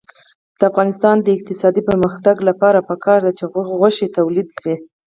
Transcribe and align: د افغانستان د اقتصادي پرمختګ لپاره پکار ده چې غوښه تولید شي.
د 0.59 0.61
افغانستان 0.71 1.15
د 1.21 1.27
اقتصادي 1.37 1.81
پرمختګ 1.89 2.35
لپاره 2.49 2.85
پکار 2.89 3.19
ده 3.25 3.31
چې 3.37 3.45
غوښه 3.79 4.05
تولید 4.17 4.49
شي. 4.61 4.73